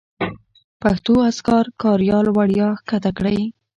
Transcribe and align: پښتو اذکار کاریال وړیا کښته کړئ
پښتو 0.81 1.13
اذکار 1.29 1.65
کاریال 1.83 2.25
وړیا 2.37 2.69
کښته 2.87 3.11
کړئ 3.17 3.39